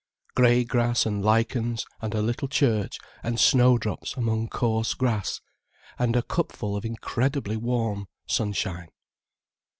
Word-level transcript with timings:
Grey 0.33 0.63
grass 0.63 1.05
and 1.05 1.23
lichens 1.23 1.85
and 2.01 2.15
a 2.15 2.23
little 2.23 2.47
church, 2.47 2.97
and 3.21 3.39
snowdrops 3.39 4.15
among 4.17 4.47
coarse 4.47 4.95
grass, 4.95 5.41
and 5.99 6.15
a 6.15 6.23
cupful 6.23 6.75
of 6.75 6.83
incredibly 6.83 7.55
warm 7.55 8.07
sunshine. 8.25 8.89